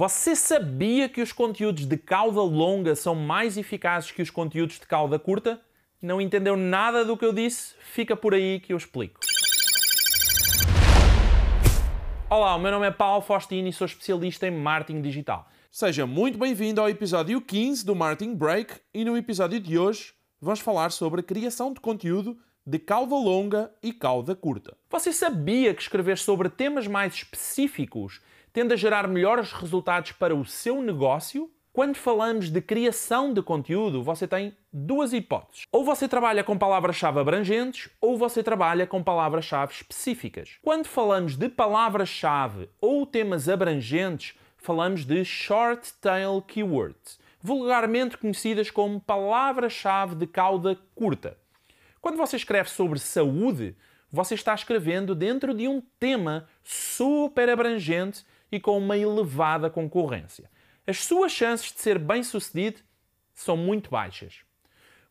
Você 0.00 0.34
sabia 0.34 1.10
que 1.10 1.20
os 1.20 1.30
conteúdos 1.30 1.84
de 1.84 1.98
cauda 1.98 2.40
longa 2.40 2.96
são 2.96 3.14
mais 3.14 3.58
eficazes 3.58 4.10
que 4.10 4.22
os 4.22 4.30
conteúdos 4.30 4.80
de 4.80 4.86
cauda 4.86 5.18
curta? 5.18 5.60
Não 6.00 6.22
entendeu 6.22 6.56
nada 6.56 7.04
do 7.04 7.18
que 7.18 7.24
eu 7.26 7.34
disse? 7.34 7.74
Fica 7.80 8.16
por 8.16 8.32
aí 8.32 8.60
que 8.60 8.72
eu 8.72 8.78
explico. 8.78 9.20
Olá, 12.30 12.56
o 12.56 12.58
meu 12.58 12.70
nome 12.70 12.86
é 12.86 12.90
Paulo 12.90 13.20
Faustino 13.20 13.68
e 13.68 13.74
sou 13.74 13.84
especialista 13.84 14.46
em 14.46 14.50
marketing 14.50 15.02
digital. 15.02 15.46
Seja 15.70 16.06
muito 16.06 16.38
bem-vindo 16.38 16.80
ao 16.80 16.88
episódio 16.88 17.38
15 17.38 17.84
do 17.84 17.94
Marketing 17.94 18.34
Break 18.34 18.76
e 18.94 19.04
no 19.04 19.18
episódio 19.18 19.60
de 19.60 19.78
hoje 19.78 20.14
vamos 20.40 20.60
falar 20.60 20.92
sobre 20.92 21.20
a 21.20 21.24
criação 21.24 21.74
de 21.74 21.80
conteúdo 21.80 22.38
de 22.66 22.78
cauda 22.78 23.16
longa 23.16 23.70
e 23.82 23.92
cauda 23.92 24.34
curta. 24.34 24.74
Você 24.88 25.12
sabia 25.12 25.74
que 25.74 25.82
escrever 25.82 26.16
sobre 26.16 26.48
temas 26.48 26.86
mais 26.86 27.12
específicos 27.12 28.22
tende 28.52 28.74
a 28.74 28.76
gerar 28.76 29.06
melhores 29.08 29.52
resultados 29.52 30.12
para 30.12 30.34
o 30.34 30.44
seu 30.44 30.82
negócio? 30.82 31.50
Quando 31.72 31.94
falamos 31.94 32.50
de 32.50 32.60
criação 32.60 33.32
de 33.32 33.40
conteúdo, 33.40 34.02
você 34.02 34.26
tem 34.26 34.56
duas 34.72 35.12
hipóteses. 35.12 35.66
Ou 35.70 35.84
você 35.84 36.08
trabalha 36.08 36.42
com 36.42 36.58
palavras-chave 36.58 37.20
abrangentes, 37.20 37.88
ou 38.00 38.18
você 38.18 38.42
trabalha 38.42 38.88
com 38.88 39.02
palavras-chave 39.02 39.72
específicas. 39.72 40.58
Quando 40.62 40.86
falamos 40.86 41.36
de 41.36 41.48
palavras-chave 41.48 42.68
ou 42.80 43.06
temas 43.06 43.48
abrangentes, 43.48 44.36
falamos 44.56 45.04
de 45.04 45.24
short 45.24 45.92
tail 46.00 46.42
keywords, 46.42 47.20
vulgarmente 47.40 48.18
conhecidas 48.18 48.68
como 48.68 49.00
palavras-chave 49.00 50.16
de 50.16 50.26
cauda 50.26 50.76
curta. 50.94 51.38
Quando 52.00 52.16
você 52.16 52.34
escreve 52.34 52.68
sobre 52.68 52.98
saúde, 52.98 53.76
você 54.10 54.34
está 54.34 54.52
escrevendo 54.54 55.14
dentro 55.14 55.54
de 55.54 55.68
um 55.68 55.80
tema 56.00 56.48
super 56.64 57.48
abrangente 57.48 58.24
e 58.50 58.58
com 58.58 58.76
uma 58.78 58.96
elevada 58.96 59.70
concorrência. 59.70 60.50
As 60.86 61.04
suas 61.04 61.32
chances 61.32 61.72
de 61.72 61.80
ser 61.80 61.98
bem-sucedido 61.98 62.80
são 63.34 63.56
muito 63.56 63.90
baixas. 63.90 64.40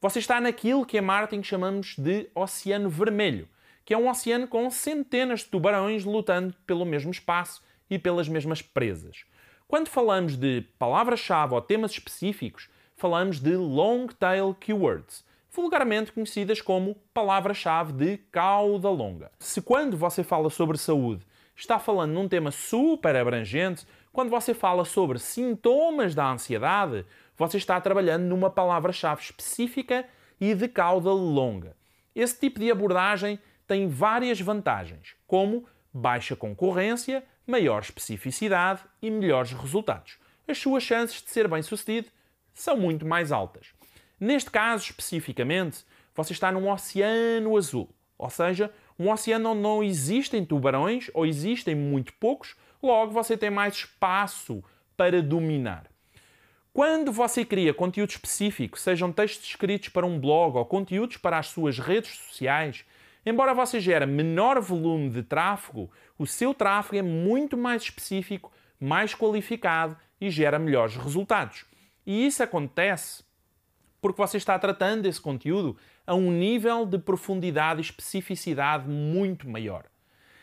Você 0.00 0.18
está 0.18 0.40
naquilo 0.40 0.86
que 0.86 0.98
em 0.98 1.00
marketing 1.00 1.42
chamamos 1.42 1.96
de 1.96 2.28
oceano 2.34 2.88
vermelho, 2.88 3.48
que 3.84 3.94
é 3.94 3.98
um 3.98 4.08
oceano 4.08 4.46
com 4.46 4.70
centenas 4.70 5.40
de 5.40 5.46
tubarões 5.46 6.04
lutando 6.04 6.54
pelo 6.66 6.84
mesmo 6.84 7.10
espaço 7.10 7.62
e 7.88 7.98
pelas 7.98 8.28
mesmas 8.28 8.62
presas. 8.62 9.24
Quando 9.66 9.88
falamos 9.88 10.36
de 10.36 10.62
palavras-chave 10.78 11.54
ou 11.54 11.60
temas 11.60 11.92
específicos, 11.92 12.68
falamos 12.96 13.40
de 13.40 13.56
long 13.56 14.06
tail 14.06 14.54
keywords, 14.54 15.24
vulgarmente 15.50 16.12
conhecidas 16.12 16.60
como 16.60 16.94
palavras-chave 17.12 17.92
de 17.92 18.18
cauda 18.30 18.88
longa. 18.88 19.30
Se 19.38 19.60
quando 19.60 19.96
você 19.96 20.22
fala 20.22 20.50
sobre 20.50 20.78
saúde 20.78 21.26
está 21.58 21.78
falando 21.78 22.12
num 22.12 22.28
tema 22.28 22.50
super 22.50 23.14
abrangente, 23.16 23.86
quando 24.12 24.30
você 24.30 24.54
fala 24.54 24.84
sobre 24.84 25.18
sintomas 25.18 26.14
da 26.14 26.30
ansiedade, 26.30 27.04
você 27.36 27.56
está 27.56 27.80
trabalhando 27.80 28.24
numa 28.24 28.48
palavra-chave 28.48 29.22
específica 29.22 30.06
e 30.40 30.54
de 30.54 30.68
cauda 30.68 31.10
longa. 31.10 31.76
Esse 32.14 32.38
tipo 32.38 32.60
de 32.60 32.70
abordagem 32.70 33.38
tem 33.66 33.88
várias 33.88 34.40
vantagens, 34.40 35.14
como 35.26 35.66
baixa 35.92 36.36
concorrência, 36.36 37.24
maior 37.46 37.80
especificidade 37.80 38.80
e 39.02 39.10
melhores 39.10 39.52
resultados. 39.52 40.16
As 40.46 40.58
suas 40.58 40.82
chances 40.82 41.22
de 41.22 41.30
ser 41.30 41.48
bem-sucedido 41.48 42.08
são 42.54 42.76
muito 42.76 43.06
mais 43.06 43.30
altas. 43.32 43.68
Neste 44.18 44.50
caso 44.50 44.84
especificamente, 44.84 45.84
você 46.14 46.32
está 46.32 46.50
num 46.50 46.70
oceano 46.70 47.56
azul, 47.56 47.88
ou 48.16 48.30
seja, 48.30 48.72
um 48.98 49.10
oceano 49.10 49.50
onde 49.50 49.60
não 49.60 49.82
existem 49.82 50.44
tubarões 50.44 51.10
ou 51.14 51.24
existem 51.24 51.74
muito 51.74 52.12
poucos, 52.14 52.56
logo 52.82 53.12
você 53.12 53.36
tem 53.36 53.50
mais 53.50 53.74
espaço 53.74 54.62
para 54.96 55.22
dominar. 55.22 55.86
Quando 56.72 57.10
você 57.10 57.44
cria 57.44 57.74
conteúdo 57.74 58.10
específico, 58.10 58.78
sejam 58.78 59.12
textos 59.12 59.48
escritos 59.48 59.88
para 59.88 60.06
um 60.06 60.18
blog 60.18 60.56
ou 60.56 60.64
conteúdos 60.64 61.16
para 61.16 61.38
as 61.38 61.48
suas 61.48 61.78
redes 61.78 62.10
sociais, 62.10 62.84
embora 63.24 63.54
você 63.54 63.80
gere 63.80 64.06
menor 64.06 64.60
volume 64.60 65.10
de 65.10 65.22
tráfego, 65.22 65.90
o 66.18 66.26
seu 66.26 66.54
tráfego 66.54 66.96
é 66.96 67.02
muito 67.02 67.56
mais 67.56 67.82
específico, 67.82 68.52
mais 68.80 69.14
qualificado 69.14 69.96
e 70.20 70.30
gera 70.30 70.58
melhores 70.58 70.96
resultados. 70.96 71.64
E 72.06 72.26
isso 72.26 72.42
acontece 72.42 73.24
porque 74.00 74.20
você 74.20 74.36
está 74.36 74.58
tratando 74.58 75.06
esse 75.06 75.20
conteúdo 75.20 75.76
a 76.08 76.14
um 76.14 76.32
nível 76.32 76.86
de 76.86 76.96
profundidade 76.96 77.80
e 77.80 77.84
especificidade 77.84 78.88
muito 78.88 79.46
maior. 79.46 79.84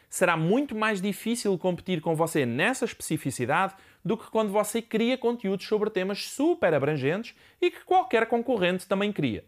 Será 0.07 0.37
muito 0.37 0.75
mais 0.75 1.01
difícil 1.01 1.57
competir 1.57 2.01
com 2.01 2.15
você 2.15 2.45
nessa 2.45 2.85
especificidade 2.85 3.73
do 4.03 4.15
que 4.15 4.29
quando 4.29 4.51
você 4.51 4.79
cria 4.79 5.17
conteúdos 5.17 5.65
sobre 5.65 5.89
temas 5.89 6.23
super 6.29 6.71
abrangentes 6.71 7.35
e 7.59 7.71
que 7.71 7.83
qualquer 7.83 8.27
concorrente 8.27 8.87
também 8.87 9.11
cria. 9.11 9.43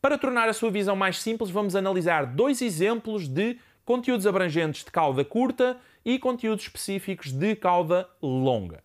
Para 0.00 0.16
tornar 0.16 0.48
a 0.48 0.54
sua 0.54 0.70
visão 0.70 0.96
mais 0.96 1.20
simples, 1.20 1.50
vamos 1.50 1.76
analisar 1.76 2.24
dois 2.24 2.62
exemplos 2.62 3.28
de 3.28 3.58
conteúdos 3.84 4.26
abrangentes 4.26 4.82
de 4.82 4.90
cauda 4.90 5.26
curta 5.26 5.76
e 6.02 6.18
conteúdos 6.18 6.64
específicos 6.64 7.30
de 7.30 7.54
cauda 7.54 8.08
longa. 8.22 8.82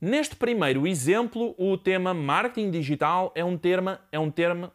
Neste 0.00 0.34
primeiro 0.34 0.86
exemplo, 0.86 1.54
o 1.58 1.76
tema 1.76 2.14
marketing 2.14 2.70
digital 2.70 3.30
é 3.34 3.44
um 3.44 3.58
termo, 3.58 3.98
é 4.10 4.18
um 4.18 4.30
termo 4.30 4.72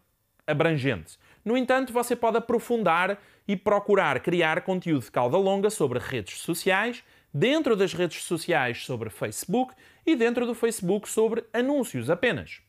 abrangente. 0.47 1.17
No 1.43 1.57
entanto, 1.57 1.91
você 1.91 2.15
pode 2.15 2.37
aprofundar 2.37 3.19
e 3.47 3.55
procurar 3.55 4.19
criar 4.21 4.61
conteúdo 4.61 5.03
de 5.03 5.11
cauda 5.11 5.37
longa 5.37 5.69
sobre 5.69 5.99
redes 5.99 6.39
sociais, 6.39 7.03
dentro 7.33 7.75
das 7.75 7.93
redes 7.93 8.23
sociais 8.23 8.85
sobre 8.85 9.09
Facebook 9.09 9.73
e 10.05 10.15
dentro 10.15 10.45
do 10.45 10.53
Facebook 10.53 11.09
sobre 11.09 11.43
anúncios 11.51 12.09
apenas. 12.09 12.61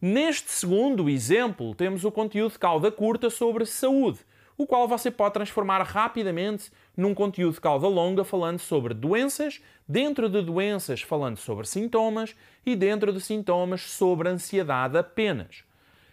Neste 0.00 0.50
segundo 0.50 1.08
exemplo, 1.08 1.74
temos 1.74 2.04
o 2.04 2.10
conteúdo 2.10 2.52
de 2.52 2.58
cauda 2.58 2.90
curta 2.90 3.28
sobre 3.28 3.66
saúde, 3.66 4.20
o 4.56 4.66
qual 4.66 4.88
você 4.88 5.10
pode 5.10 5.34
transformar 5.34 5.82
rapidamente 5.82 6.70
num 6.96 7.14
conteúdo 7.14 7.54
de 7.54 7.60
cauda 7.60 7.86
longa 7.86 8.24
falando 8.24 8.58
sobre 8.58 8.92
doenças, 8.92 9.60
dentro 9.88 10.28
de 10.28 10.42
doenças 10.42 11.00
falando 11.00 11.36
sobre 11.36 11.66
sintomas 11.66 12.34
e 12.64 12.76
dentro 12.76 13.12
de 13.12 13.20
sintomas 13.20 13.82
sobre 13.82 14.28
ansiedade 14.28 14.98
apenas. 14.98 15.64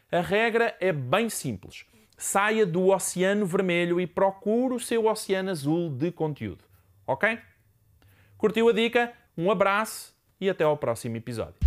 A 0.09 0.22
regra 0.22 0.73
é 0.79 0.94
bem 0.94 1.29
simples. 1.29 1.85
Saia 2.18 2.66
do 2.66 2.88
oceano 2.88 3.45
vermelho 3.45 4.00
e 4.00 4.07
procure 4.07 4.73
o 4.73 4.79
seu 4.79 5.06
oceano 5.06 5.50
azul 5.50 5.90
de 5.90 6.12
conteúdo. 6.13 6.63
Ok? 7.06 7.38
Curtiu 8.38 8.69
a 8.69 8.73
dica? 8.73 9.12
Um 9.38 9.51
abraço 9.51 10.16
e 10.40 10.50
até 10.50 10.63
ao 10.63 10.78
próximo 10.78 11.18
episódio. 11.18 11.66